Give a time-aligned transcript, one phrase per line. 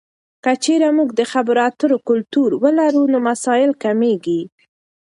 [0.43, 4.41] که چیرته موږ د خبرو اترو کلتور ولرو، نو مسایل کمېږي.